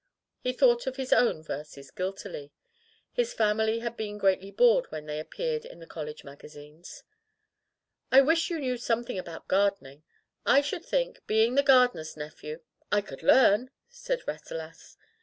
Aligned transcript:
He 0.39 0.51
thought 0.51 0.87
of 0.87 0.95
his 0.95 1.13
own 1.13 1.43
verses 1.43 1.91
guiltily. 1.91 2.51
His 3.13 3.35
family 3.35 3.81
had 3.81 3.95
been 3.95 4.17
greatly 4.17 4.49
bored 4.49 4.87
when 4.91 5.05
they 5.05 5.19
appeared 5.19 5.63
in 5.63 5.77
the 5.79 5.85
college 5.85 6.23
magazines. 6.23 7.03
"I 8.11 8.21
wish 8.21 8.49
you 8.49 8.57
knew 8.59 8.77
something 8.77 9.19
about 9.19 9.47
gar 9.47 9.69
dening. 9.69 10.01
I 10.43 10.61
should 10.61 10.83
think, 10.85 11.21
being 11.27 11.53
the 11.53 11.61
gardener's 11.61 12.17
nephew" 12.17 12.61
"I 12.91 13.01
could 13.01 13.21
learn!" 13.21 13.69
said 13.91 14.27
Rasselas. 14.27 14.97